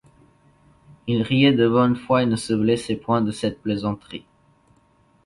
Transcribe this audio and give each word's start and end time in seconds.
Il 1.05 1.21
riait 1.21 1.53
de 1.53 1.69
bonne 1.69 1.95
foi 1.95 2.23
et 2.23 2.25
ne 2.25 2.35
se 2.35 2.55
blessait 2.55 2.95
point 2.95 3.21
de 3.21 3.29
cette 3.29 3.61
plaisanterie. 3.61 4.25